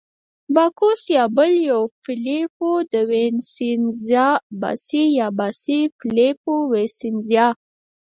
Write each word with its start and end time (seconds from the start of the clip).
باکوس 0.55 1.01
یا 1.15 1.23
بل 1.37 1.51
یو، 1.69 1.81
فلیپو 2.03 2.69
وینسینزا، 3.09 4.27
باسي 4.61 5.03
یا 5.19 5.27
باسي 5.37 5.79
فلیپو 5.99 6.53
وینسینزا. 6.71 7.47